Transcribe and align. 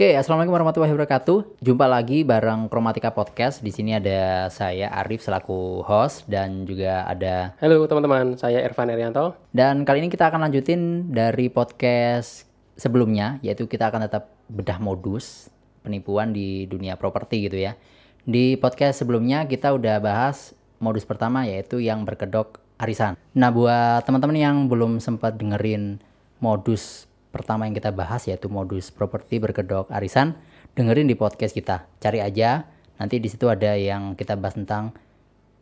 Oke, 0.00 0.16
assalamualaikum 0.16 0.56
warahmatullahi 0.56 0.96
wabarakatuh. 0.96 1.60
Jumpa 1.60 1.84
lagi 1.84 2.24
bareng 2.24 2.72
Kromatika 2.72 3.12
Podcast. 3.12 3.60
Di 3.60 3.68
sini 3.68 3.92
ada 3.92 4.48
saya 4.48 4.88
Arif 4.96 5.20
selaku 5.20 5.84
host 5.84 6.24
dan 6.24 6.64
juga 6.64 7.04
ada 7.04 7.52
Halo 7.60 7.84
teman-teman, 7.84 8.32
saya 8.40 8.64
Irfan 8.64 8.88
Erianto. 8.88 9.36
dan 9.52 9.84
kali 9.84 10.00
ini 10.00 10.08
kita 10.08 10.32
akan 10.32 10.48
lanjutin 10.48 11.12
dari 11.12 11.52
podcast 11.52 12.48
sebelumnya, 12.80 13.44
yaitu 13.44 13.68
kita 13.68 13.92
akan 13.92 14.08
tetap 14.08 14.32
bedah 14.48 14.80
modus 14.80 15.52
penipuan 15.84 16.32
di 16.32 16.64
dunia 16.64 16.96
properti 16.96 17.52
gitu 17.52 17.60
ya. 17.60 17.76
Di 18.24 18.56
podcast 18.56 19.04
sebelumnya 19.04 19.44
kita 19.44 19.68
udah 19.76 20.00
bahas 20.00 20.56
modus 20.80 21.04
pertama 21.04 21.44
yaitu 21.44 21.76
yang 21.76 22.08
berkedok 22.08 22.56
arisan. 22.80 23.20
Nah, 23.36 23.52
buat 23.52 24.00
teman-teman 24.08 24.40
yang 24.40 24.56
belum 24.64 24.96
sempat 24.96 25.36
dengerin 25.36 26.00
modus 26.40 27.09
pertama 27.30 27.64
yang 27.64 27.74
kita 27.74 27.90
bahas 27.90 28.26
yaitu 28.26 28.46
modus 28.46 28.90
properti 28.90 29.38
berkedok 29.38 29.86
arisan, 29.88 30.34
dengerin 30.74 31.06
di 31.06 31.14
podcast 31.14 31.50
kita. 31.50 31.86
Cari 31.98 32.18
aja, 32.18 32.66
nanti 32.96 33.18
di 33.18 33.26
situ 33.26 33.46
ada 33.46 33.74
yang 33.74 34.14
kita 34.14 34.34
bahas 34.34 34.54
tentang 34.54 34.90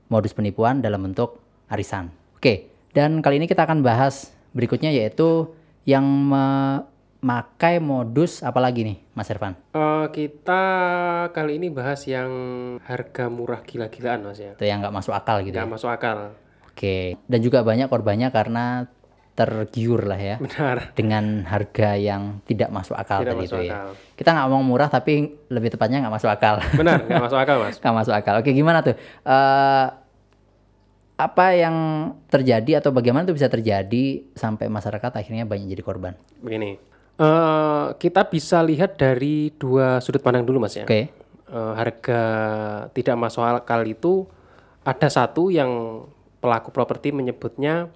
modus 0.08 0.32
penipuan 0.32 0.80
dalam 0.80 1.04
bentuk 1.04 1.36
arisan. 1.68 2.08
Oke, 2.34 2.66
dan 2.92 3.20
kali 3.20 3.36
ini 3.36 3.46
kita 3.46 3.62
akan 3.62 3.80
bahas 3.80 4.32
berikutnya 4.50 4.88
yaitu 4.88 5.52
yang 5.84 6.04
memakai 7.20 7.76
modus 7.78 8.40
apa 8.40 8.58
lagi 8.58 8.84
nih, 8.84 8.96
Mas 9.12 9.28
Irfan? 9.28 9.56
Eh, 9.72 10.06
kita 10.08 10.62
kali 11.30 11.56
ini 11.56 11.68
bahas 11.68 12.04
yang 12.04 12.30
harga 12.84 13.28
murah 13.28 13.60
gila-gilaan 13.60 14.24
mas 14.24 14.38
ya. 14.38 14.52
Itu 14.56 14.64
yang 14.64 14.80
nggak 14.80 14.94
masuk 14.94 15.12
akal 15.12 15.44
gitu. 15.44 15.52
Nggak 15.56 15.68
Ya? 15.68 15.74
masuk 15.76 15.90
akal. 15.90 16.18
Oke, 16.68 17.18
dan 17.26 17.40
juga 17.42 17.66
banyak 17.66 17.90
korbannya 17.90 18.30
karena 18.30 18.86
tergiur 19.38 20.02
lah 20.02 20.18
ya 20.18 20.36
Benar. 20.42 20.90
dengan 20.98 21.46
harga 21.46 21.94
yang 21.94 22.42
tidak 22.42 22.74
masuk 22.74 22.98
akal 22.98 23.22
Tidak 23.22 23.38
tadi 23.38 23.46
masuk 23.46 23.54
itu 23.62 23.70
ya. 23.70 23.72
akal. 23.78 23.88
Kita 24.18 24.28
nggak 24.34 24.44
ngomong 24.50 24.64
murah 24.66 24.90
tapi 24.90 25.14
lebih 25.46 25.70
tepatnya 25.70 26.02
nggak 26.02 26.14
masuk 26.18 26.26
akal. 26.26 26.58
Benar, 26.82 27.06
nggak 27.06 27.22
masuk 27.22 27.38
akal 27.38 27.56
mas. 27.62 27.78
nggak 27.78 27.94
masuk 28.02 28.14
akal. 28.18 28.34
Oke, 28.42 28.50
gimana 28.50 28.82
tuh? 28.82 28.98
Eh, 28.98 29.86
apa 31.18 31.46
yang 31.54 31.76
terjadi 32.26 32.82
atau 32.82 32.90
bagaimana 32.90 33.26
tuh 33.26 33.38
bisa 33.38 33.46
terjadi 33.46 34.26
sampai 34.34 34.66
masyarakat 34.66 35.10
akhirnya 35.14 35.46
banyak 35.46 35.70
jadi 35.70 35.82
korban? 35.86 36.18
Begini, 36.42 36.74
eh, 37.18 37.86
kita 37.94 38.26
bisa 38.26 38.58
lihat 38.66 38.98
dari 38.98 39.54
dua 39.54 40.02
sudut 40.02 40.18
pandang 40.18 40.42
dulu 40.42 40.66
mas 40.66 40.74
ya. 40.74 40.82
Oke. 40.82 41.14
Eh, 41.48 41.72
harga 41.78 42.22
tidak 42.90 43.14
masuk 43.14 43.46
akal 43.46 43.86
itu 43.86 44.26
ada 44.82 45.06
satu 45.06 45.54
yang 45.54 46.02
pelaku 46.38 46.74
properti 46.74 47.14
menyebutnya 47.14 47.86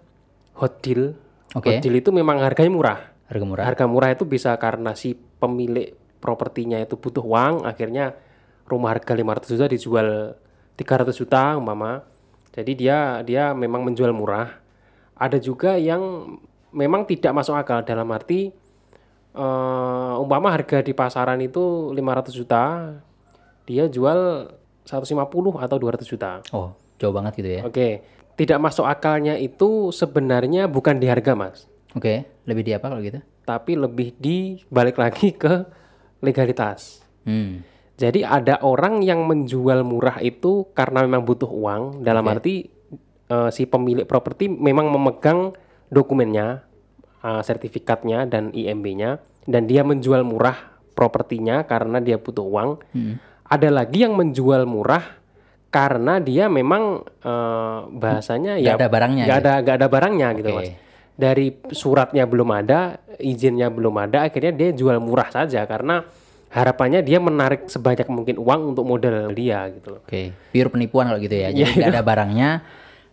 hot 0.54 0.78
deal. 0.82 1.14
Hot 1.52 1.64
deal 1.64 1.96
itu 2.00 2.10
memang 2.12 2.40
harganya 2.40 2.72
murah. 2.72 2.98
Harga 3.28 3.44
murah. 3.44 3.64
Harga 3.64 3.84
murah 3.88 4.10
itu 4.12 4.24
bisa 4.24 4.56
karena 4.56 4.96
si 4.96 5.16
pemilik 5.16 5.92
propertinya 6.20 6.78
itu 6.80 6.96
butuh 6.96 7.24
uang, 7.24 7.66
akhirnya 7.66 8.16
rumah 8.68 8.94
harga 8.94 9.12
500 9.12 9.52
juta 9.52 9.66
dijual 9.68 10.08
300 10.76 11.12
juta 11.12 11.58
umpama. 11.58 12.04
Jadi 12.52 12.72
dia 12.76 13.20
dia 13.24 13.52
memang 13.56 13.84
menjual 13.84 14.12
murah. 14.12 14.60
Ada 15.16 15.40
juga 15.40 15.76
yang 15.76 16.36
memang 16.72 17.04
tidak 17.04 17.32
masuk 17.36 17.56
akal 17.56 17.84
dalam 17.84 18.08
arti 18.12 18.52
eh, 19.32 20.14
umpama 20.20 20.52
harga 20.52 20.80
di 20.80 20.92
pasaran 20.92 21.40
itu 21.40 21.92
500 21.92 22.32
juta, 22.32 22.64
dia 23.68 23.88
jual 23.88 24.52
150 24.84 25.62
atau 25.62 25.76
200 25.78 26.04
juta. 26.04 26.40
Oh, 26.52 26.74
jauh 27.00 27.14
banget 27.14 27.32
gitu 27.40 27.50
ya. 27.50 27.62
Oke, 27.64 28.02
tidak 28.38 28.58
masuk 28.58 28.88
akalnya 28.88 29.36
itu 29.36 29.92
sebenarnya 29.92 30.66
bukan 30.70 30.96
di 30.98 31.06
harga, 31.06 31.36
Mas. 31.36 31.68
Oke, 31.92 32.24
lebih 32.48 32.64
di 32.64 32.72
apa 32.72 32.88
kalau 32.88 33.02
gitu? 33.04 33.20
tapi 33.42 33.74
lebih 33.74 34.14
di 34.16 34.58
balik 34.70 34.96
lagi 34.98 35.34
ke 35.34 35.66
legalitas. 36.22 37.02
Hmm. 37.26 37.66
Jadi 37.98 38.26
ada 38.26 38.58
orang 38.64 39.04
yang 39.04 39.28
menjual 39.28 39.86
murah 39.86 40.18
itu 40.24 40.66
karena 40.74 41.06
memang 41.06 41.22
butuh 41.22 41.50
uang, 41.50 42.02
dalam 42.02 42.26
arti 42.26 42.66
eh, 43.30 43.50
si 43.54 43.68
pemilik 43.68 44.06
properti 44.06 44.50
memang 44.50 44.90
memegang 44.90 45.54
dokumennya, 45.92 46.66
eh, 47.22 47.42
sertifikatnya 47.42 48.26
dan 48.26 48.50
IMB-nya, 48.50 49.22
dan 49.46 49.68
dia 49.70 49.86
menjual 49.86 50.26
murah 50.26 50.56
propertinya 50.96 51.62
karena 51.66 52.02
dia 52.02 52.18
butuh 52.18 52.46
uang. 52.46 52.70
Ada 53.52 53.68
lagi 53.68 54.02
yang 54.02 54.16
menjual 54.16 54.64
murah 54.64 55.21
karena 55.72 56.20
dia 56.20 56.52
memang 56.52 57.00
eh, 57.24 57.78
bahasanya 57.96 58.60
ya 58.60 58.76
ada 58.76 58.92
barangnya 58.92 59.24
nggak 59.24 59.40
gitu? 59.40 59.48
ada 59.48 59.52
nggak 59.64 59.76
ada 59.80 59.88
barangnya 59.88 60.28
gitu 60.36 60.50
Oke. 60.52 60.58
mas. 60.60 60.70
Dari 61.12 61.46
suratnya 61.72 62.24
belum 62.24 62.48
ada, 62.52 63.00
izinnya 63.20 63.68
belum 63.68 63.94
ada, 64.00 64.28
akhirnya 64.28 64.52
dia 64.52 64.70
jual 64.72 64.96
murah 65.00 65.28
saja 65.28 65.64
karena 65.68 66.04
harapannya 66.52 67.00
dia 67.04 67.20
menarik 67.20 67.68
sebanyak 67.68 68.08
mungkin 68.12 68.36
uang 68.40 68.76
untuk 68.76 68.84
modal 68.84 69.32
dia 69.32 69.68
gitu 69.72 69.96
loh. 69.96 70.02
Oke, 70.04 70.32
pure 70.52 70.68
penipuan 70.72 71.08
kalau 71.08 71.20
gitu 71.20 71.36
ya. 71.36 71.48
Jadi 71.52 71.78
nggak 71.78 71.92
ada 71.92 72.04
barangnya, 72.04 72.50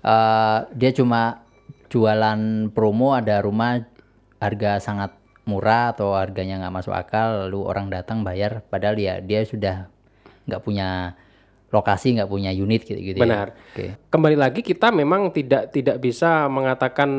eh, 0.03 0.57
dia 0.75 0.91
cuma 0.95 1.43
jualan 1.91 2.71
promo 2.71 3.15
ada 3.15 3.39
rumah 3.43 3.83
harga 4.39 4.79
sangat 4.79 5.15
murah 5.43 5.91
atau 5.91 6.15
harganya 6.15 6.59
nggak 6.59 6.75
masuk 6.75 6.95
akal, 6.95 7.47
lalu 7.47 7.59
orang 7.67 7.87
datang 7.91 8.23
bayar, 8.23 8.63
padahal 8.67 8.95
ya 8.95 9.19
dia 9.19 9.43
sudah 9.43 9.91
nggak 10.47 10.61
punya 10.63 11.19
lokasi, 11.69 12.17
nggak 12.17 12.29
punya 12.29 12.49
unit 12.49 12.81
gitu 12.85 12.97
gitu. 12.97 13.17
Benar. 13.21 13.53
Ya. 13.53 13.61
Oke. 13.73 13.85
Kembali 14.09 14.37
lagi 14.37 14.61
kita 14.65 14.89
memang 14.89 15.29
tidak 15.29 15.69
tidak 15.69 16.01
bisa 16.01 16.49
mengatakan 16.49 17.09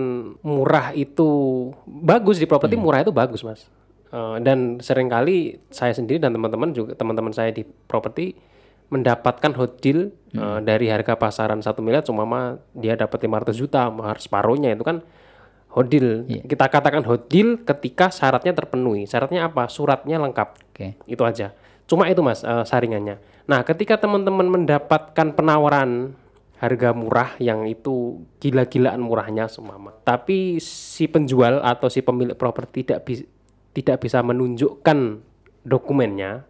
murah 0.43 0.91
itu 0.95 1.71
bagus 1.87 2.43
di 2.43 2.47
properti 2.51 2.75
murah 2.75 3.03
itu 3.07 3.15
bagus 3.15 3.47
mas. 3.47 3.71
Eh, 4.11 4.37
dan 4.43 4.83
sering 4.83 5.07
kali 5.07 5.63
saya 5.71 5.95
sendiri 5.95 6.19
dan 6.19 6.35
teman-teman 6.35 6.75
juga 6.75 6.99
teman-teman 6.99 7.31
saya 7.31 7.55
di 7.55 7.63
properti 7.63 8.35
mendapatkan 8.91 9.55
hot 9.55 9.79
deal 9.79 10.11
eh, 10.35 10.59
dari 10.67 10.91
harga 10.91 11.15
pasaran 11.15 11.63
satu 11.63 11.79
miliar 11.79 12.03
cuma 12.03 12.27
mah 12.27 12.59
dia 12.75 12.99
dapat 12.99 13.23
500 13.23 13.55
juta 13.55 13.87
harus 13.87 14.27
separuhnya 14.27 14.75
itu 14.75 14.83
kan 14.83 15.07
hot 15.71 15.87
deal. 15.87 16.27
Kita 16.27 16.67
katakan 16.67 17.07
hot 17.07 17.31
deal 17.31 17.63
ketika 17.63 18.11
syaratnya 18.11 18.51
terpenuhi. 18.51 19.07
Syaratnya 19.07 19.47
apa? 19.47 19.71
Suratnya 19.71 20.19
lengkap. 20.19 20.75
Oke. 20.75 20.99
Itu 21.07 21.23
aja. 21.23 21.55
Cuma 21.91 22.07
itu 22.07 22.23
mas 22.23 22.47
eh, 22.47 22.63
saringannya. 22.63 23.19
Nah 23.51 23.67
ketika 23.67 23.99
teman-teman 23.99 24.47
mendapatkan 24.47 25.35
penawaran 25.35 26.15
harga 26.63 26.95
murah 26.95 27.35
yang 27.43 27.67
itu 27.67 28.23
gila-gilaan 28.39 29.03
murahnya 29.03 29.51
semama, 29.51 29.91
tapi 30.07 30.63
si 30.63 31.11
penjual 31.11 31.59
atau 31.59 31.91
si 31.91 32.05
pemilik 32.05 32.39
properti 32.39 32.87
tidak 32.87 33.01
bi- 33.03 33.27
tidak 33.75 34.07
bisa 34.07 34.21
menunjukkan 34.21 35.25
dokumennya, 35.67 36.45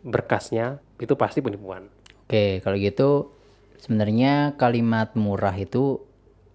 berkasnya, 0.00 0.80
itu 0.96 1.12
pasti 1.14 1.44
penipuan. 1.44 1.86
Oke, 2.24 2.64
kalau 2.64 2.76
gitu 2.80 3.36
sebenarnya 3.78 4.56
kalimat 4.56 5.12
murah 5.12 5.54
itu 5.54 6.00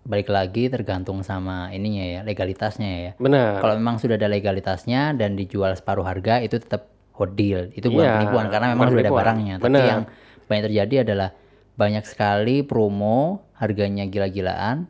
balik 0.06 0.34
lagi 0.34 0.70
tergantung 0.70 1.22
sama 1.22 1.70
ininya 1.74 2.06
ya, 2.06 2.20
legalitasnya 2.26 2.90
ya. 2.90 3.12
Benar. 3.22 3.62
Kalau 3.62 3.74
memang 3.78 4.02
sudah 4.02 4.18
ada 4.18 4.30
legalitasnya 4.30 5.14
dan 5.14 5.38
dijual 5.38 5.78
separuh 5.78 6.06
harga 6.06 6.42
itu 6.42 6.58
tetap 6.58 6.95
hot 7.16 7.32
deal. 7.34 7.72
Itu 7.72 7.90
bukan 7.90 8.04
Iya, 8.04 8.14
penipuan 8.20 8.46
karena 8.48 8.68
memang 8.72 8.88
sudah 8.90 9.02
ada 9.02 9.14
barangnya. 9.14 9.56
Tapi 9.58 9.68
Benar. 9.72 9.86
yang 9.86 10.02
banyak 10.46 10.64
terjadi 10.68 10.96
adalah 11.02 11.30
banyak 11.74 12.04
sekali 12.04 12.62
promo 12.62 13.18
harganya 13.56 14.04
gila-gilaan 14.04 14.88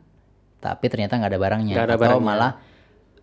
tapi 0.56 0.86
ternyata 0.86 1.14
nggak 1.16 1.30
ada 1.30 1.40
barangnya 1.40 1.74
Nggak 1.74 1.86
ada 1.86 1.94
atau 1.94 2.02
barangnya. 2.18 2.26
malah 2.26 2.52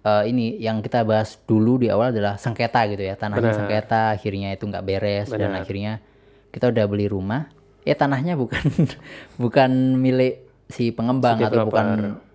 eh, 0.02 0.24
ini 0.28 0.46
yang 0.58 0.80
kita 0.80 1.04
bahas 1.04 1.40
dulu 1.42 1.78
di 1.78 1.88
awal 1.88 2.12
adalah 2.12 2.36
sengketa 2.36 2.84
gitu 2.88 3.00
ya 3.02 3.16
tanahnya 3.16 3.52
Benar. 3.52 3.58
sengketa 3.58 4.02
akhirnya 4.12 4.52
itu 4.52 4.64
nggak 4.64 4.84
beres 4.84 5.28
dan 5.30 5.52
akhirnya 5.54 6.04
kita 6.50 6.70
udah 6.70 6.86
beli 6.86 7.08
rumah 7.08 7.48
ya 7.84 7.94
tanahnya 7.94 8.36
bukan 8.36 8.64
bukan 9.44 9.72
milik 9.96 10.44
si 10.68 10.92
pengembang 10.92 11.38
Si 11.38 11.48
atau 11.48 11.64
bukan 11.64 11.88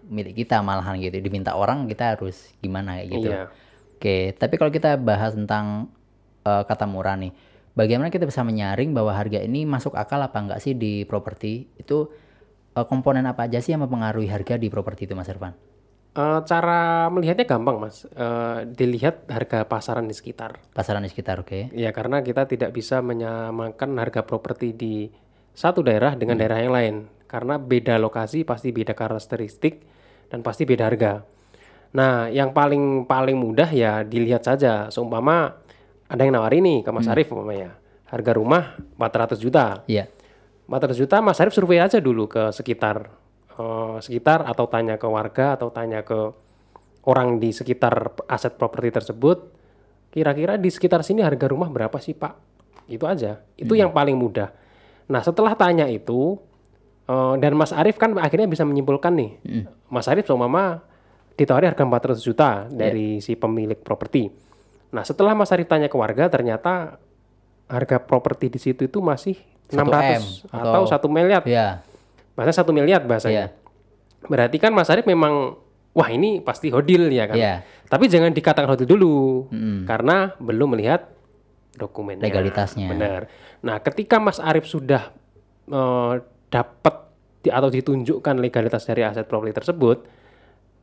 milik 0.06 0.32
kita 0.38 0.60
malahan 0.60 0.96
gitu 0.96 1.16
diminta 1.18 1.52
orang 1.52 1.84
kita 1.84 2.16
harus 2.16 2.52
gimana 2.58 2.96
kayak 2.96 3.08
gitu 3.10 3.28
Iya. 3.28 3.44
oke 3.96 4.16
tapi 4.34 4.54
kalau 4.56 4.70
kita 4.70 4.96
bahas 4.96 5.32
tentang 5.32 5.92
eh, 6.48 6.62
kata 6.64 6.88
murah 6.88 7.20
nih 7.20 7.32
bagaimana 7.76 8.08
kita 8.08 8.24
bisa 8.24 8.40
menyaring 8.40 8.96
bahwa 8.96 9.12
harga 9.12 9.44
ini 9.44 9.68
masuk 9.68 9.92
akal 9.94 10.18
apa 10.24 10.38
enggak 10.40 10.60
sih 10.64 10.72
di 10.72 11.04
properti 11.04 11.68
itu 11.76 12.08
eh, 12.72 12.86
komponen 12.88 13.28
apa 13.28 13.44
aja 13.44 13.60
sih 13.60 13.76
yang 13.76 13.84
mempengaruhi 13.84 14.32
harga 14.32 14.56
di 14.56 14.72
properti 14.72 15.04
itu 15.04 15.12
Mas 15.12 15.28
Irfan 15.28 15.52
Eh, 16.18 16.40
cara 16.50 17.06
melihatnya 17.14 17.46
gampang 17.46 17.78
mas, 17.78 18.02
Eh, 18.10 18.58
dilihat 18.74 19.30
harga 19.30 19.62
pasaran 19.70 20.08
di 20.10 20.14
sekitar. 20.16 20.58
pasaran 20.74 21.06
di 21.06 21.10
sekitar 21.12 21.46
oke 21.46 21.70
Ya 21.70 21.94
karena 21.94 22.24
kita 22.26 22.48
tidak 22.50 22.74
bisa 22.74 22.98
menyamakan 22.98 23.94
harga 24.02 24.26
properti 24.26 24.74
di 24.74 25.06
satu 25.54 25.84
daerah 25.84 26.18
dengan 26.18 26.34
daerah 26.40 26.58
yang 26.58 26.74
lain. 26.74 26.94
Karena 27.30 27.60
beda 27.60 28.00
lokasi 28.02 28.42
pasti 28.42 28.74
beda 28.74 28.98
karakteristik 28.98 29.84
dan 30.26 30.42
pasti 30.42 30.66
beda 30.66 30.90
harga. 30.90 31.12
Nah, 31.94 32.26
yang 32.32 32.50
paling 32.50 33.06
paling 33.06 33.36
mudah 33.38 33.68
ya 33.70 34.02
dilihat 34.02 34.42
saja. 34.42 34.90
Seumpama 34.90 35.54
ada 36.08 36.20
yang 36.24 36.34
nawari 36.34 36.64
nih 36.64 36.80
ke 36.82 36.90
Mas 36.90 37.06
Arief 37.06 37.28
umpamanya. 37.32 37.76
Harga 38.08 38.32
rumah 38.32 38.80
400 38.96 39.36
juta. 39.36 39.84
iya 39.84 40.08
400 40.68 41.00
juta 41.00 41.16
Mas 41.24 41.40
Arief 41.40 41.56
survei 41.56 41.80
aja 41.80 41.96
dulu 41.96 42.28
ke 42.28 42.52
sekitar 42.52 43.08
eh, 43.56 43.96
sekitar 44.04 44.44
atau 44.44 44.68
tanya 44.68 45.00
ke 45.00 45.08
warga 45.08 45.56
atau 45.56 45.72
tanya 45.72 46.04
ke 46.04 46.32
orang 47.08 47.40
di 47.40 47.56
sekitar 47.56 48.12
aset 48.28 48.60
properti 48.60 48.92
tersebut 48.92 49.48
kira-kira 50.12 50.60
di 50.60 50.68
sekitar 50.68 51.00
sini 51.00 51.24
harga 51.24 51.48
rumah 51.48 51.72
berapa 51.72 51.96
sih 52.00 52.12
Pak? 52.12 52.34
Itu 52.88 53.08
aja. 53.08 53.40
Itu 53.56 53.76
yang 53.76 53.92
paling 53.92 54.16
mudah. 54.16 54.52
Nah 55.08 55.24
setelah 55.24 55.56
tanya 55.56 55.88
itu 55.88 56.36
eh, 57.08 57.34
dan 57.40 57.56
Mas 57.56 57.72
Arief 57.72 57.96
kan 57.96 58.12
akhirnya 58.20 58.48
bisa 58.48 58.68
menyimpulkan 58.68 59.16
nih, 59.16 59.30
Mas 59.88 60.04
Arief 60.08 60.28
sama 60.28 60.44
Mama 60.44 60.84
ditawari 61.32 61.64
harga 61.64 61.86
400 61.86 62.20
juta 62.20 62.50
dari 62.68 63.24
si 63.24 63.40
pemilik 63.40 63.78
properti. 63.80 64.47
Nah 64.88 65.02
setelah 65.02 65.32
Mas 65.32 65.50
Arief 65.50 65.66
tanya 65.66 65.86
ke 65.86 65.94
warga 65.94 66.26
ternyata 66.26 66.96
harga 67.68 68.00
properti 68.00 68.48
di 68.48 68.56
situ 68.56 68.84
itu 68.84 68.98
masih 68.98 69.36
1 69.68 69.76
M 69.76 69.88
600 70.48 70.48
atau 70.48 70.82
satu 70.88 71.06
miliar. 71.06 71.44
Ya, 71.44 71.84
Bahasa 72.32 72.62
satu 72.62 72.72
miliar 72.72 73.04
bahasanya. 73.04 73.52
Berarti 74.24 74.56
kan 74.56 74.72
Mas 74.72 74.88
Arief 74.88 75.04
memang 75.04 75.58
wah 75.92 76.08
ini 76.08 76.40
pasti 76.40 76.70
hodil 76.70 77.10
ya 77.10 77.28
kan. 77.28 77.36
Iya. 77.36 77.54
Tapi 77.84 78.06
jangan 78.06 78.32
dikatakan 78.32 78.68
hodil 78.68 78.88
dulu 78.88 79.48
karena 79.84 80.32
belum 80.36 80.72
melihat 80.72 81.12
dokumennya. 81.74 82.24
Legalitasnya. 82.24 82.88
Benar. 82.88 83.20
Nah, 83.60 83.76
ketika 83.78 84.16
Mas 84.18 84.38
Arief 84.38 84.64
sudah 84.64 85.12
eh, 85.66 86.14
dapat 86.48 86.94
di- 87.38 87.52
atau 87.52 87.68
ditunjukkan 87.68 88.34
legalitas 88.38 88.82
dari 88.82 89.04
aset 89.04 89.28
properti 89.28 89.52
tersebut 89.54 89.96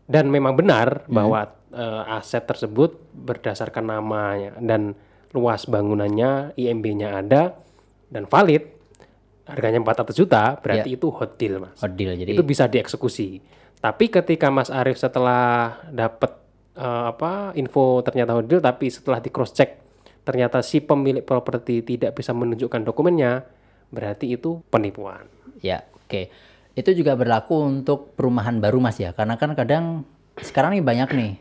dan 0.06 0.30
memang 0.30 0.54
benar 0.54 1.06
bahwa 1.10 1.50
eh, 1.74 2.16
aset 2.18 2.46
tersebut 2.46 2.98
berdasarkan 3.14 3.86
namanya 3.90 4.54
dan 4.62 4.94
luas 5.36 5.68
bangunannya, 5.68 6.56
IMB-nya 6.56 7.20
ada 7.20 7.60
dan 8.08 8.24
valid, 8.30 8.64
harganya 9.44 9.84
400 9.84 10.16
juta, 10.16 10.56
berarti 10.62 10.96
itu 10.96 11.12
hot 11.12 11.36
deal, 11.36 11.60
Mas 11.60 11.78
hodil. 11.84 12.16
Jadi 12.16 12.32
itu 12.32 12.44
bisa 12.46 12.70
dieksekusi. 12.72 13.44
Tapi 13.84 14.08
ketika 14.08 14.48
Mas 14.50 14.72
Arief 14.72 14.98
setelah 14.98 15.78
dapat 15.92 16.32
eh, 16.78 17.04
apa 17.12 17.52
info 17.60 18.00
ternyata 18.06 18.38
hodil, 18.38 18.64
tapi 18.64 18.88
setelah 18.88 19.20
di 19.20 19.30
cross 19.34 19.52
check 19.52 19.86
ternyata 20.26 20.66
si 20.66 20.82
pemilik 20.82 21.22
properti 21.22 21.86
tidak 21.86 22.18
bisa 22.18 22.34
menunjukkan 22.34 22.82
dokumennya, 22.82 23.46
berarti 23.94 24.34
itu 24.34 24.66
penipuan. 24.74 25.30
Ya, 25.62 25.86
oke. 25.94 26.34
Itu 26.76 26.92
juga 26.92 27.16
berlaku 27.16 27.56
untuk 27.64 28.14
perumahan 28.20 28.60
baru 28.60 28.84
Mas 28.84 29.00
ya. 29.00 29.16
Karena 29.16 29.40
kan 29.40 29.56
kadang 29.56 30.04
sekarang 30.44 30.76
nih 30.76 30.84
banyak 30.84 31.10
nih 31.16 31.34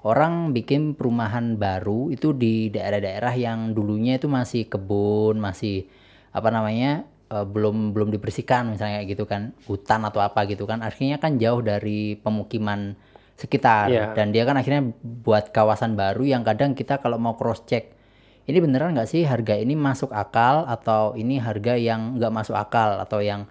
orang 0.00 0.56
bikin 0.56 0.96
perumahan 0.96 1.60
baru 1.60 2.08
itu 2.08 2.32
di 2.32 2.72
daerah-daerah 2.72 3.36
yang 3.36 3.76
dulunya 3.76 4.16
itu 4.16 4.26
masih 4.26 4.66
kebun, 4.66 5.36
masih 5.38 5.86
apa 6.32 6.48
namanya? 6.48 7.04
eh, 7.30 7.46
belum 7.46 7.94
belum 7.94 8.10
dibersihkan 8.10 8.74
misalnya 8.74 9.04
kayak 9.04 9.08
gitu 9.14 9.24
kan, 9.28 9.54
hutan 9.70 10.02
atau 10.02 10.18
apa 10.18 10.50
gitu 10.50 10.66
kan. 10.66 10.82
Akhirnya 10.82 11.22
kan 11.22 11.38
jauh 11.38 11.62
dari 11.62 12.18
pemukiman 12.18 12.98
sekitar 13.40 13.88
Iya. 13.88 14.12
dan 14.12 14.36
dia 14.36 14.44
kan 14.44 14.60
akhirnya 14.60 14.92
buat 15.00 15.48
kawasan 15.48 15.96
baru 15.96 16.28
yang 16.28 16.44
kadang 16.44 16.76
kita 16.76 17.00
kalau 17.00 17.16
mau 17.16 17.40
cross 17.40 17.64
check 17.64 17.96
ini 18.44 18.60
beneran 18.60 18.92
nggak 18.92 19.08
sih 19.08 19.24
harga 19.24 19.56
ini 19.56 19.72
masuk 19.72 20.12
akal 20.12 20.68
atau 20.68 21.16
ini 21.16 21.40
harga 21.40 21.72
yang 21.80 22.20
nggak 22.20 22.32
masuk 22.36 22.52
akal 22.52 23.00
atau 23.00 23.24
yang 23.24 23.48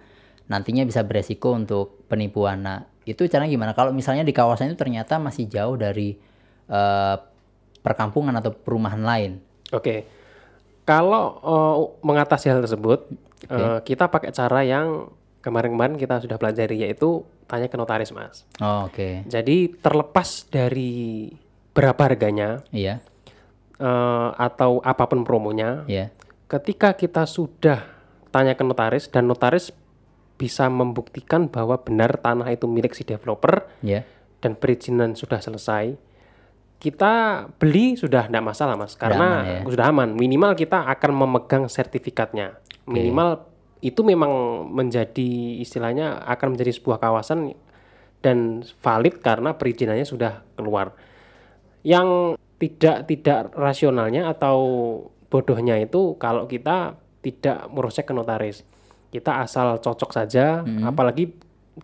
nantinya 0.49 0.83
bisa 0.83 1.05
beresiko 1.05 1.53
untuk 1.53 2.05
penipuan. 2.09 2.65
Nah 2.65 2.77
itu 3.05 3.25
caranya 3.29 3.49
gimana? 3.49 3.71
Kalau 3.77 3.93
misalnya 3.93 4.25
di 4.25 4.33
kawasan 4.33 4.73
itu 4.73 4.77
ternyata 4.77 5.21
masih 5.21 5.45
jauh 5.45 5.77
dari 5.77 6.17
eh, 6.67 7.15
perkampungan 7.79 8.35
atau 8.35 8.51
perumahan 8.51 9.01
lain. 9.01 9.31
Oke. 9.71 10.05
Kalau 10.83 11.37
eh, 11.39 11.75
mengatasi 12.01 12.49
hal 12.49 12.65
tersebut, 12.65 13.05
eh, 13.45 13.79
kita 13.85 14.09
pakai 14.09 14.33
cara 14.33 14.65
yang 14.65 15.09
kemarin-kemarin 15.39 15.95
kita 15.95 16.19
sudah 16.19 16.35
pelajari 16.35 16.83
yaitu 16.83 17.23
tanya 17.47 17.71
ke 17.71 17.77
notaris, 17.79 18.11
Mas. 18.11 18.43
Oh, 18.59 18.85
Oke, 18.85 19.23
Jadi 19.25 19.73
terlepas 19.79 20.45
dari 20.51 21.31
berapa 21.73 21.97
harganya 21.97 22.65
iya, 22.75 22.99
eh, 23.79 24.29
atau 24.35 24.83
apa 24.83 25.07
pun 25.07 25.23
promonya, 25.23 25.87
iya, 25.87 26.11
ketika 26.51 26.93
kita 26.93 27.23
sudah 27.23 27.85
tanya 28.29 28.53
ke 28.53 28.61
notaris 28.61 29.09
dan 29.09 29.25
notaris 29.25 29.73
bisa 30.39 30.71
membuktikan 30.71 31.51
bahwa 31.51 31.75
benar 31.83 32.15
tanah 32.15 32.47
itu 32.55 32.63
milik 32.63 32.95
si 32.95 33.03
developer 33.03 33.67
iya, 33.83 34.07
dan 34.39 34.55
perizinan 34.55 35.19
sudah 35.19 35.43
selesai, 35.43 35.99
kita 36.79 37.45
beli 37.59 37.99
sudah 37.99 38.31
tidak 38.31 38.43
masalah 38.47 38.79
mas, 38.79 38.95
karena 38.95 39.43
aman 39.43 39.51
ya? 39.51 39.59
sudah 39.67 39.85
aman. 39.91 40.09
Minimal 40.15 40.55
kita 40.55 40.87
akan 40.87 41.11
memegang 41.11 41.67
sertifikatnya. 41.67 42.55
Minimal 42.87 43.45
itu 43.83 43.99
memang 44.01 44.65
menjadi 44.71 45.59
istilahnya 45.59 46.23
akan 46.23 46.55
menjadi 46.55 46.71
sebuah 46.73 47.03
kawasan 47.03 47.53
dan 48.23 48.63
valid 48.79 49.19
karena 49.19 49.59
perizinannya 49.59 50.07
sudah 50.07 50.47
keluar. 50.55 50.95
Yang 51.83 52.39
tidak 52.59 53.07
tidak 53.07 53.39
rasionalnya 53.55 54.31
atau 54.31 54.57
bodohnya 55.27 55.79
itu 55.79 56.15
kalau 56.19 56.47
kita 56.47 56.95
tidak 57.19 57.67
merosek 57.71 58.07
ke 58.07 58.13
notaris. 58.15 58.63
Kita 59.09 59.41
asal 59.41 59.81
cocok 59.81 60.13
saja, 60.13 60.61
apalagi 60.85 61.33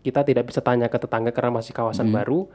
kita 0.01 0.22
tidak 0.22 0.51
bisa 0.51 0.62
tanya 0.62 0.92
ke 0.92 0.98
tetangga 1.00 1.31
karena 1.33 1.57
masih 1.62 1.74
kawasan 1.74 2.10
baru. 2.13 2.45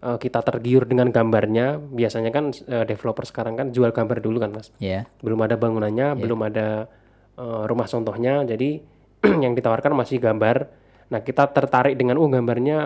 Eh, 0.00 0.16
kita 0.16 0.40
tergiur 0.40 0.88
dengan 0.88 1.12
gambarnya. 1.12 1.76
Biasanya 1.76 2.32
kan 2.32 2.56
eh, 2.56 2.84
developer 2.88 3.28
sekarang 3.28 3.52
kan 3.60 3.66
jual 3.68 3.92
gambar 3.92 4.24
dulu 4.24 4.40
kan, 4.40 4.50
Mas. 4.56 4.72
iya, 4.80 5.04
Belum 5.20 5.44
ada 5.44 5.60
bangunannya, 5.60 6.16
belum 6.16 6.40
ada 6.48 6.88
eh, 7.36 7.62
rumah 7.68 7.84
contohnya. 7.84 8.40
Jadi 8.48 8.80
yang 9.44 9.52
ditawarkan 9.52 9.92
masih 9.92 10.16
gambar. 10.16 10.72
Nah, 11.10 11.20
kita 11.20 11.52
tertarik 11.52 12.00
dengan 12.00 12.16
oh 12.16 12.30
gambarnya 12.30 12.78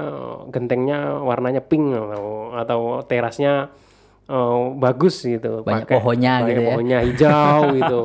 gentengnya 0.48 1.22
warnanya 1.22 1.62
pink 1.62 1.92
atau, 1.92 2.56
atau 2.56 2.80
terasnya 3.06 3.68
eh, 4.26 4.60
bagus 4.74 5.20
gitu. 5.20 5.60
Banyak 5.60 5.84
Pakai- 5.84 5.94
pohonnya 5.94 6.32
banyak 6.36 6.46
gitu 6.46 6.60
ya. 6.60 6.66
pohonnya 6.66 6.98
hijau 7.02 7.60
gitu. 7.78 8.02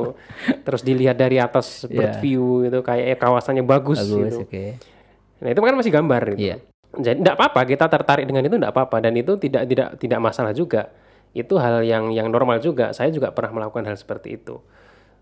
Terus 0.60 0.82
dilihat 0.82 1.16
dari 1.16 1.36
atas 1.36 1.84
bird 1.84 2.14
Iya. 2.14 2.20
view 2.20 2.44
gitu 2.64 2.78
kayak 2.80 3.04
eh, 3.06 3.18
kawasannya 3.18 3.62
bagus, 3.62 4.00
bagus, 4.00 4.34
gitu. 4.34 4.38
oke, 4.44 4.64
Nah, 5.40 5.48
itu 5.48 5.60
kan 5.60 5.74
masih 5.74 5.90
gambar 5.90 6.22
gitu. 6.30 6.40
Iya. 6.42 6.56
Jadi 6.90 7.16
tidak 7.18 7.34
apa-apa 7.34 7.60
kita 7.64 7.86
tertarik 7.86 8.24
dengan 8.24 8.42
itu 8.42 8.54
tidak 8.54 8.72
apa-apa 8.72 9.00
dan 9.00 9.14
itu 9.14 9.32
tidak 9.36 9.62
tidak 9.64 9.88
tidak 9.96 10.18
masalah 10.18 10.50
juga. 10.50 10.90
Itu 11.30 11.56
hal 11.56 11.80
yang 11.82 12.10
yang 12.10 12.26
normal 12.26 12.58
juga. 12.58 12.90
Saya 12.90 13.08
juga 13.08 13.30
pernah 13.30 13.54
melakukan 13.54 13.84
hal 13.84 13.94
seperti 13.94 14.34
itu. 14.34 14.58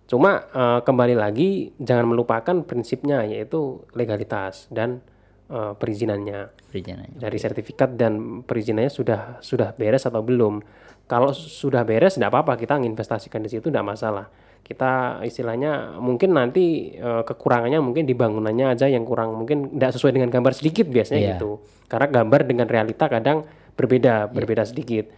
Cuma 0.07 0.49
eh, 0.49 0.81
kembali 0.81 1.13
lagi 1.13 1.77
jangan 1.77 2.09
melupakan 2.09 2.65
prinsipnya 2.65 3.23
yaitu 3.23 3.85
legalitas 3.93 4.65
dan 4.69 5.05
eh, 5.47 5.73
perizinannya. 5.75 6.49
perizinannya. 6.67 7.15
Dari 7.15 7.37
sertifikat 7.37 7.93
dan 7.93 8.41
perizinannya 8.43 8.89
sudah 8.89 9.21
sudah 9.39 9.71
beres 9.73 10.03
atau 10.03 10.21
belum. 10.21 10.65
Kalau 11.09 11.33
sudah 11.33 11.83
beres 11.83 12.21
tidak 12.21 12.31
apa-apa 12.31 12.55
kita 12.55 12.77
investasikan 12.77 13.41
di 13.41 13.49
situ 13.49 13.73
tidak 13.73 13.89
masalah. 13.89 14.29
Kita 14.61 15.25
istilahnya 15.25 15.97
mungkin 15.97 16.37
nanti 16.37 16.93
eh, 16.93 17.23
kekurangannya 17.25 17.81
mungkin 17.81 18.05
di 18.05 18.13
bangunannya 18.13 18.77
aja 18.77 18.85
yang 18.85 19.09
kurang 19.09 19.33
mungkin 19.33 19.73
tidak 19.73 19.97
sesuai 19.97 20.13
dengan 20.13 20.29
gambar 20.29 20.53
sedikit 20.53 20.85
biasanya 20.85 21.21
Iya. 21.21 21.31
gitu. 21.41 21.65
Karena 21.89 22.07
gambar 22.13 22.41
dengan 22.45 22.69
realita 22.69 23.09
kadang 23.09 23.49
berbeda, 23.73 24.29
berbeda 24.29 24.69
sedikit. 24.69 25.09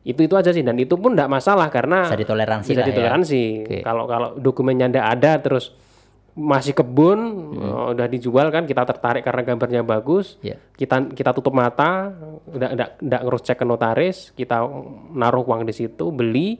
Itu 0.00 0.20
itu 0.20 0.32
aja 0.32 0.48
sih 0.48 0.64
dan 0.64 0.80
itu 0.80 0.96
pun 0.96 1.12
tidak 1.12 1.28
masalah 1.28 1.68
karena 1.68 2.08
Bisa 2.08 2.16
ditoleransi 2.16 2.68
bisa 2.72 2.80
ya. 2.80 2.88
ditoleransi. 2.88 3.42
Kalau 3.84 4.04
kalau 4.08 4.28
dokumennya 4.40 4.88
tidak 4.88 5.06
ada 5.20 5.32
terus 5.40 5.76
masih 6.34 6.74
kebun 6.74 7.18
eh, 7.54 7.84
udah 7.94 8.06
dijual 8.10 8.50
kan 8.50 8.66
kita 8.66 8.82
tertarik 8.82 9.22
karena 9.22 9.46
gambarnya 9.46 9.82
bagus 9.82 10.34
Iya. 10.42 10.58
kita 10.74 11.14
kita 11.14 11.30
tutup 11.30 11.54
mata 11.54 12.10
udah 12.50 12.68
udah 12.74 12.86
udah 12.98 13.18
ngurus 13.22 13.42
cek 13.42 13.62
ke 13.62 13.64
notaris 13.64 14.34
kita 14.34 14.66
naruh 15.14 15.46
uang 15.46 15.62
di 15.62 15.70
situ 15.72 16.10
beli 16.10 16.58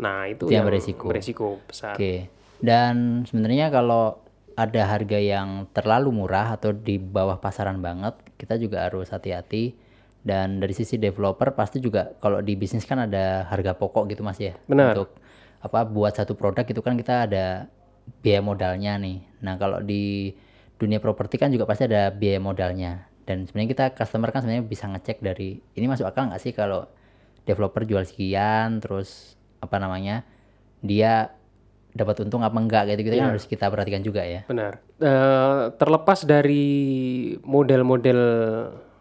nah 0.00 0.24
itu, 0.24 0.48
Itu 0.48 0.56
yang 0.56 0.64
beresiko. 0.64 1.06
beresiko 1.06 1.46
besar 1.68 1.94
Oke. 1.94 2.32
Dan 2.58 3.26
sebenarnya 3.26 3.68
kalau 3.68 4.22
ada 4.54 4.86
harga 4.86 5.18
yang 5.18 5.66
terlalu 5.74 6.14
murah 6.14 6.54
atau 6.54 6.70
di 6.70 6.94
bawah 6.94 7.36
pasaran 7.36 7.82
banget, 7.82 8.14
kita 8.38 8.54
juga 8.54 8.86
harus 8.86 9.10
hati-hati. 9.10 9.74
Dan 10.22 10.62
dari 10.62 10.70
sisi 10.70 10.94
developer 10.94 11.50
pasti 11.52 11.82
juga 11.82 12.14
kalau 12.22 12.38
di 12.38 12.54
bisnis 12.54 12.86
kan 12.86 13.02
ada 13.02 13.50
harga 13.50 13.74
pokok 13.74 14.06
gitu 14.14 14.22
Mas 14.22 14.38
ya. 14.38 14.54
Benar. 14.70 14.94
Untuk 14.94 15.10
apa 15.58 15.82
buat 15.82 16.14
satu 16.14 16.38
produk 16.38 16.62
itu 16.62 16.78
kan 16.78 16.94
kita 16.94 17.26
ada 17.26 17.66
biaya 18.22 18.40
modalnya 18.42 18.98
nih. 18.98 19.18
Nah, 19.42 19.54
kalau 19.58 19.82
di 19.82 20.32
dunia 20.76 20.98
properti 20.98 21.38
kan 21.38 21.50
juga 21.54 21.66
pasti 21.66 21.86
ada 21.86 22.10
biaya 22.10 22.42
modalnya. 22.42 23.06
Dan 23.22 23.46
sebenarnya 23.46 23.70
kita 23.70 23.84
customer 23.94 24.34
kan 24.34 24.42
sebenarnya 24.42 24.66
bisa 24.66 24.90
ngecek 24.90 25.22
dari 25.22 25.62
ini 25.78 25.86
masuk 25.86 26.10
akal 26.10 26.26
nggak 26.26 26.42
sih 26.42 26.50
kalau 26.50 26.90
developer 27.46 27.86
jual 27.86 28.02
sekian 28.02 28.82
terus 28.82 29.38
apa 29.62 29.78
namanya 29.78 30.26
dia 30.82 31.30
dapat 31.92 32.24
untung 32.24 32.42
apa 32.42 32.56
enggak 32.56 32.88
gitu 32.90 33.06
gitu 33.12 33.16
kan 33.20 33.30
harus 33.36 33.46
kita 33.46 33.68
perhatikan 33.68 34.02
juga 34.02 34.24
ya. 34.24 34.42
benar 34.48 34.80
Eh, 35.02 35.62
terlepas 35.82 36.22
dari 36.22 37.34
model-model 37.42 38.20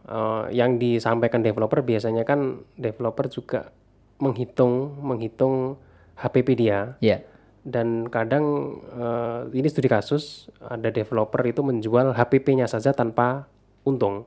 eh, 0.10 0.46
yang 0.54 0.82
disampaikan 0.82 1.46
developer 1.46 1.86
biasanya 1.86 2.26
kan 2.26 2.66
developer 2.74 3.30
juga 3.30 3.70
menghitung 4.18 4.98
menghitung 5.02 5.78
HPP 6.18 6.58
dia 6.58 6.98
Iya. 7.02 7.26
Dan 7.62 8.10
kadang 8.10 8.46
eh, 8.92 9.54
ini 9.54 9.68
studi 9.68 9.86
kasus 9.86 10.50
ada 10.60 10.90
developer 10.90 11.42
itu 11.44 11.62
menjual 11.62 12.12
HPP-nya 12.12 12.66
saja 12.66 12.90
tanpa 12.92 13.46
untung 13.82 14.26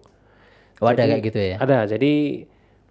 Oh, 0.82 0.90
ada 0.90 1.06
kayak 1.06 1.22
gitu 1.22 1.38
ya. 1.38 1.56
Ada. 1.56 1.86
Jadi 1.86 2.44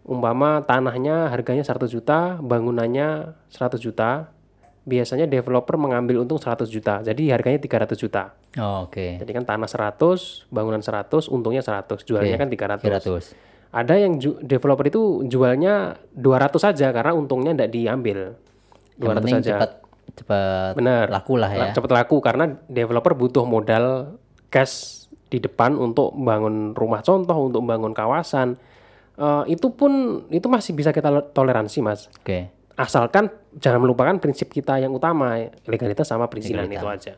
umpama 0.04 0.64
tanahnya 0.64 1.28
harganya 1.28 1.62
100 1.62 1.92
juta, 1.92 2.40
bangunannya 2.40 3.36
100 3.50 3.78
juta, 3.78 4.32
biasanya 4.84 5.28
developer 5.28 5.76
mengambil 5.76 6.24
untung 6.24 6.40
100 6.40 6.68
juta. 6.68 7.04
Jadi 7.04 7.28
harganya 7.28 7.60
300 7.60 8.00
juta. 8.00 8.32
Oh, 8.56 8.88
Oke. 8.88 9.20
Jadi 9.20 9.32
kan 9.32 9.44
tanah 9.44 9.68
100, 9.68 10.48
bangunan 10.48 10.80
100, 10.80 11.28
untungnya 11.28 11.60
100, 11.60 12.02
jualnya 12.02 12.40
kan 12.40 12.48
300. 12.48 12.88
300. 13.04 13.36
Ada 13.74 13.94
yang 13.98 14.16
ju- 14.16 14.38
developer 14.40 14.86
itu 14.86 15.02
jualnya 15.28 15.98
200 16.14 16.62
saja 16.62 16.88
karena 16.94 17.12
untungnya 17.12 17.52
tidak 17.52 17.72
diambil. 17.74 18.38
Yang 18.96 19.12
200 19.12 19.18
penting 19.20 19.36
saja. 19.36 19.54
cepat 19.60 19.72
cepat 20.14 20.76
Benar. 20.76 21.08
laku 21.10 21.40
lah 21.40 21.52
ya. 21.54 21.68
Cepat 21.72 21.92
laku 21.92 22.20
karena 22.20 22.52
developer 22.68 23.16
butuh 23.16 23.46
modal 23.48 24.18
cash 24.52 25.08
di 25.34 25.42
depan 25.42 25.74
untuk 25.80 26.14
bangun 26.14 26.78
rumah 26.78 27.02
contoh, 27.02 27.50
untuk 27.50 27.66
bangun 27.66 27.96
kawasan. 27.96 28.54
Eh, 29.18 29.44
itu 29.58 29.74
pun 29.74 30.26
itu 30.30 30.46
masih 30.46 30.78
bisa 30.78 30.94
kita 30.94 31.10
le- 31.10 31.30
toleransi, 31.34 31.80
Mas. 31.82 32.10
Oke. 32.22 32.50
Asalkan 32.74 33.30
jangan 33.58 33.82
melupakan 33.82 34.18
prinsip 34.18 34.50
kita 34.50 34.82
yang 34.82 34.94
utama, 34.94 35.38
legalitas 35.70 36.10
sama 36.10 36.26
perizinan 36.26 36.66
itu 36.70 36.86
aja. 36.86 37.14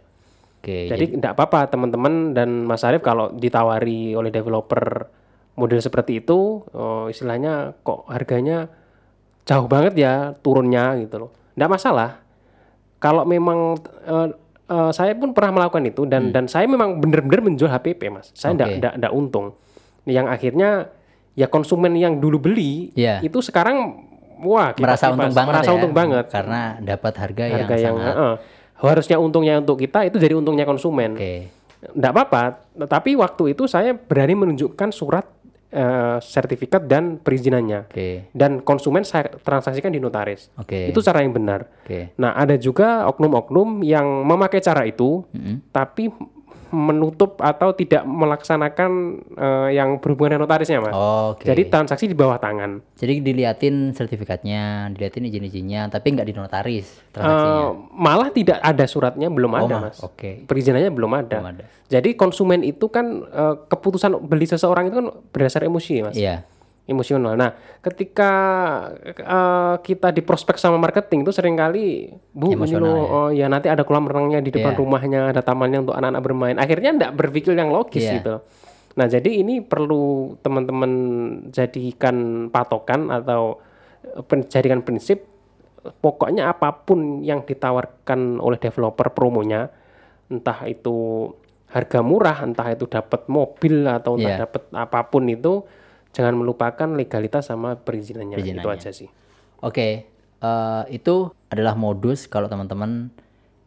Oke. 0.60 0.92
Jadi 0.92 1.20
tidak 1.20 1.38
apa-apa 1.38 1.72
teman-teman 1.72 2.36
dan 2.36 2.68
Mas 2.68 2.84
Arief 2.84 3.00
kalau 3.00 3.32
ditawari 3.32 4.18
oleh 4.18 4.34
developer 4.34 5.08
model 5.56 5.80
seperti 5.80 6.20
itu, 6.20 6.68
oh, 6.76 7.08
istilahnya 7.08 7.80
kok 7.86 8.04
harganya 8.12 8.68
jauh 9.48 9.70
banget 9.72 9.94
ya 9.96 10.36
turunnya 10.44 11.00
gitu 11.00 11.28
loh. 11.28 11.32
Tidak 11.56 11.70
masalah. 11.72 12.25
Kalau 12.98 13.24
memang 13.24 13.76
eh, 14.02 14.28
eh, 14.66 14.92
saya 14.92 15.14
pun 15.14 15.32
pernah 15.32 15.52
melakukan 15.54 15.84
itu 15.84 16.04
dan 16.04 16.30
dan 16.30 16.46
saya 16.46 16.66
memang 16.66 16.98
benar-benar 16.98 17.42
menjual 17.44 17.70
HPP 17.70 18.02
mas. 18.10 18.32
Saya 18.32 18.54
tidak 18.54 18.68
Oke. 18.68 18.76
tidak 18.78 18.94
tidak 18.96 19.12
untung. 19.12 19.48
Yang 20.04 20.28
akhirnya 20.30 20.70
ya 21.34 21.48
konsumen 21.48 21.94
yang 21.94 22.18
dulu 22.18 22.40
beli 22.42 22.94
Iya. 22.94 23.20
itu 23.20 23.40
sekarang 23.40 24.08
wah 24.38 24.72
kipas- 24.72 24.96
merasa 24.98 25.06
untung 25.10 25.34
banget 25.34 25.50
merasa 25.50 25.68
ya. 25.68 25.76
untung 25.76 25.94
banget 25.94 26.26
karena 26.30 26.62
dapat 26.80 27.14
harga, 27.18 27.44
harga 27.46 27.76
yang 27.76 27.82
yang 27.82 27.96
sangat 27.98 28.14
eh, 28.16 28.36
harusnya 28.78 29.18
untungnya 29.18 29.54
untuk 29.58 29.78
kita 29.78 30.04
itu 30.04 30.18
jadi 30.18 30.34
untungnya 30.34 30.64
konsumen. 30.64 31.14
oke. 31.14 31.36
Tidak 31.86 32.10
apa-apa, 32.10 32.58
tapi 32.90 33.14
waktu 33.14 33.54
itu 33.54 33.70
saya 33.70 33.94
berani 33.94 34.34
menunjukkan 34.34 34.90
surat 34.90 35.22
eh, 35.76 36.18
sertifikat 36.24 36.88
dan 36.88 37.20
perizinannya. 37.20 37.92
Oke. 37.92 38.32
Dan 38.32 38.64
konsumen 38.64 39.04
saya 39.04 39.28
transaksikan 39.28 39.92
di 39.92 40.00
notaris. 40.00 40.48
Oke. 40.56 40.88
Itu 40.88 41.04
cara 41.04 41.20
yang 41.20 41.36
benar. 41.36 41.68
Oke. 41.84 42.16
Nah, 42.16 42.32
ada 42.32 42.56
juga 42.56 43.04
oknum-oknum 43.12 43.84
yang 43.84 44.24
memakai 44.24 44.64
cara 44.64 44.88
itu, 44.88 45.28
tapi 45.76 46.08
menutup 46.68 47.40
atau 47.40 47.72
tidak 47.72 48.04
melaksanakan 48.04 48.92
eh, 49.32 49.70
yang 49.74 49.98
berhubungan 49.98 50.36
dengan 50.36 50.44
notarisnya, 50.44 50.80
Mas. 50.80 50.92
Oke. 50.92 51.46
Jadi 51.46 51.68
transaksi 51.68 52.06
di 52.06 52.14
bawah 52.14 52.36
tangan. 52.36 52.84
Jadi 52.94 53.22
diliatin 53.22 53.94
sertifikatnya, 53.94 54.92
diliatin 54.92 55.24
izin-izinnya, 55.24 55.88
tapi 55.88 56.12
nggak 56.12 56.26
di 56.26 56.34
notaris 56.34 56.86
transaksinya. 57.10 57.62
Eh, 57.62 57.70
malah 57.92 58.30
tidak 58.30 58.60
ada 58.60 58.86
suratnya, 58.86 59.28
belum 59.28 59.52
Oh, 59.52 59.60
ada, 59.62 59.76
ma- 59.76 59.84
Mas. 59.88 59.98
Oke. 60.02 60.44
Perizinannya 60.44 60.92
belum 60.92 61.12
ada. 61.14 61.38
Belum 61.38 61.52
ada. 61.52 61.64
Jadi 61.86 62.14
konsumen 62.14 62.62
itu 62.62 62.88
kan 62.88 63.06
eh, 63.24 63.56
keputusan 63.66 64.18
beli 64.22 64.46
seseorang 64.46 64.90
itu 64.90 64.96
kan 64.96 65.08
berdasar 65.30 65.64
emosi, 65.64 66.02
Mas. 66.02 66.16
Iya. 66.16 66.44
Emosional. 66.86 67.34
Nah, 67.34 67.50
ketika 67.82 68.32
eh, 69.02 69.76
kita 69.82 70.14
di 70.14 70.22
prospek 70.22 70.54
sama 70.56 70.78
marketing 70.78 71.26
itu 71.26 71.34
sering 71.34 71.58
kali, 71.58 72.14
Bu, 72.30 72.54
ini 72.54 72.78
loh, 72.78 73.02
oh 73.10 73.30
ya 73.34 73.50
nanti 73.50 73.74
ada 73.74 73.82
kolam 73.82 74.06
renangnya 74.06 74.38
di 74.46 74.54
depan 74.54 74.78
Iya. 74.78 74.80
rumahnya, 74.80 75.22
ada 75.34 75.42
tamannya 75.42 75.82
untuk 75.82 75.98
anak-anak 75.98 76.22
bermain. 76.22 76.58
Akhirnya 76.62 76.94
enggak 76.94 77.18
berpikir 77.18 77.58
yang 77.58 77.74
logis 77.74 78.06
Iya. 78.06 78.22
gitu. 78.22 78.36
Nah, 78.96 79.10
jadi 79.10 79.28
ini 79.28 79.66
perlu 79.66 80.38
teman-teman 80.40 80.92
jadikan 81.50 82.48
patokan 82.54 83.10
atau 83.10 83.58
eh, 84.06 84.46
jadikan 84.46 84.86
prinsip 84.86 85.26
pokoknya 85.86 86.50
apa 86.50 86.70
pun 86.86 87.22
yang 87.22 87.46
ditawarkan 87.46 88.38
oleh 88.38 88.58
developer 88.58 89.10
promonya, 89.10 89.70
entah 90.30 90.66
itu 90.66 91.30
harga 91.70 92.00
murah, 92.06 92.46
entah 92.46 92.70
itu 92.70 92.86
dapat 92.86 93.26
mobil 93.26 93.86
atau 93.86 94.18
entah 94.18 94.38
Iya. 94.38 94.42
dapat 94.46 94.64
apa 94.70 95.00
pun 95.10 95.26
itu, 95.28 95.66
jangan 96.16 96.40
melupakan 96.40 96.88
legalitas 96.88 97.52
sama 97.52 97.76
perizinannya. 97.76 98.40
Itu 98.40 98.64
Perizinannya. 98.64 98.80
aja 98.80 98.92
sih. 98.96 99.12
Oke, 99.60 100.08
eh, 100.40 100.84
itu 100.90 101.16
adalah 101.52 101.76
modus 101.76 102.32
kalau 102.32 102.48
teman-teman 102.48 103.12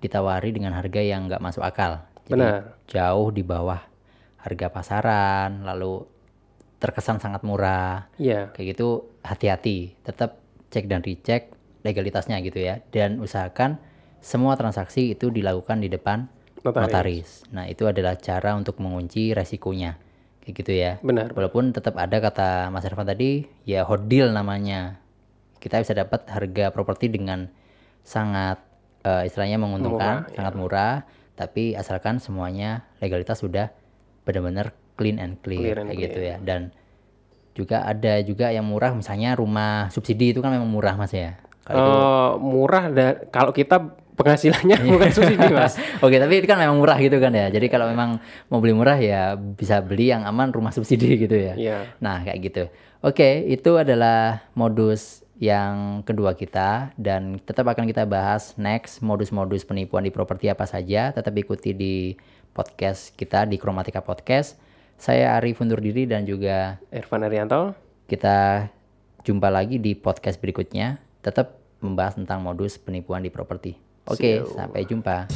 ditawari 0.01 0.57
dengan 0.57 0.73
harga 0.73 1.05
yang 1.05 1.29
nggak 1.29 1.45
masuk 1.45 1.61
akal. 1.61 2.01
Jadi 2.25 2.41
Benar. 2.41 2.81
jauh 2.89 3.29
di 3.29 3.45
bawah 3.45 3.81
harga 4.41 4.67
pasaran, 4.73 5.69
lalu 5.69 6.09
terkesan 6.81 7.21
sangat 7.21 7.45
murah. 7.45 8.09
Iya, 8.17 8.55
Kayak 8.57 8.79
gitu 8.79 8.89
hati-hati, 9.21 9.99
tetap 10.01 10.41
cek 10.73 10.89
dan 10.89 11.05
dicek 11.05 11.53
legalitasnya 11.85 12.41
gitu 12.41 12.63
ya. 12.63 12.81
Dan 12.89 13.21
usahakan 13.21 13.77
semua 14.23 14.55
transaksi 14.57 15.13
itu 15.13 15.29
dilakukan 15.29 15.83
di 15.83 15.91
depan 15.91 16.31
Notaris. 16.63 16.85
notaris. 16.87 17.29
Nah, 17.55 17.65
itu 17.71 17.87
adalah 17.87 18.15
cara 18.19 18.55
untuk 18.55 18.79
mengunci 18.83 19.31
resikonya. 19.35 19.99
Kayak 20.49 20.65
gitu 20.65 20.73
ya. 20.73 20.93
benar. 21.05 21.29
Walaupun 21.37 21.77
tetap 21.77 21.93
ada 22.01 22.17
kata 22.19 22.73
Mas 22.73 22.81
Irfan 22.83 23.05
tadi, 23.05 23.45
ya 23.63 23.85
hot 23.85 24.09
deal 24.09 24.33
namanya. 24.33 24.97
Kita 25.61 25.77
bisa 25.77 25.93
dapat 25.93 26.25
harga 26.25 26.73
properti 26.73 27.13
dengan 27.13 27.53
sangat 28.01 28.57
eh, 29.05 29.29
istilahnya 29.29 29.61
menguntungkan, 29.61 30.25
Murah, 30.25 30.33
sangat 30.33 30.55
murah, 30.57 30.95
tapi 31.37 31.77
asalkan 31.77 32.17
semuanya 32.17 32.89
legalitas 32.97 33.37
sudah 33.37 33.69
benar-benar 34.25 34.73
clean 34.97 35.21
and 35.21 35.37
clear, 35.39 35.77
Clear 35.77 35.79
and 35.79 35.89
kayak 35.93 36.01
gitu 36.03 36.21
ya. 36.25 36.37
Dan 36.41 36.73
juga 37.53 37.85
ada 37.85 38.17
juga 38.25 38.49
yang 38.49 38.65
murah, 38.65 38.97
misalnya 38.97 39.37
rumah 39.37 39.93
subsidi 39.93 40.33
itu 40.33 40.41
kan 40.41 40.49
memang 40.49 40.67
murah 40.67 40.97
Mas 40.97 41.13
ya. 41.13 41.37
Kalau 41.63 41.77
itu- 41.77 41.93
Eh, 41.93 42.33
murah 42.41 42.85
dan 42.89 43.13
kalau 43.29 43.53
kita 43.53 43.93
penghasilannya 44.19 44.77
Iya. 44.77 44.91
bukan 44.91 45.11
subsidi, 45.11 45.47
Mas. 45.49 45.75
Oke, 46.05 46.19
tapi 46.19 46.43
itu 46.43 46.47
kan 46.47 46.59
memang 46.59 46.77
murah 46.77 46.99
gitu 46.99 47.17
kan 47.17 47.31
ya. 47.31 47.47
Jadi 47.49 47.71
kalau 47.71 47.87
memang 47.87 48.19
mau 48.47 48.59
beli 48.59 48.75
murah 48.75 48.99
ya 48.99 49.33
bisa 49.35 49.79
beli 49.79 50.11
yang 50.11 50.27
aman 50.27 50.51
rumah 50.51 50.75
subsidi 50.75 51.15
gitu 51.25 51.39
ya. 51.39 51.55
Iya. 51.55 51.79
Nah, 51.99 52.21
kayak 52.21 52.39
gitu. 52.43 52.63
Oke, 52.99 53.47
itu 53.47 53.79
adalah 53.79 54.43
modus 54.53 55.23
yang 55.39 56.03
kedua 56.03 56.35
kita 56.35 56.91
dan 56.99 57.39
tetap 57.39 57.63
akan 57.65 57.87
kita 57.87 58.03
bahas 58.05 58.59
next 58.59 58.99
modus-modus 59.01 59.63
penipuan 59.63 60.03
di 60.03 60.11
properti 60.11 60.51
apa 60.51 60.67
saja. 60.67 61.15
Tetap 61.15 61.31
ikuti 61.33 61.71
di 61.71 61.95
podcast 62.51 63.15
kita 63.15 63.47
di 63.47 63.55
Kromatika 63.55 64.03
Podcast. 64.03 64.59
Saya 64.99 65.39
Arif 65.39 65.63
undur 65.63 65.79
diri 65.79 66.11
dan 66.11 66.27
juga 66.27 66.83
Irfan 66.91 67.23
Arianto. 67.23 67.71
kita 68.11 68.67
jumpa 69.23 69.47
lagi 69.47 69.79
di 69.79 69.95
podcast 69.95 70.43
berikutnya. 70.43 70.99
Tetap 71.23 71.55
membahas 71.79 72.19
tentang 72.19 72.43
modus 72.43 72.75
penipuan 72.75 73.23
di 73.23 73.31
properti. 73.31 73.88
Oke, 74.09 74.41
sampai 74.57 74.83
jumpa. 74.89 75.29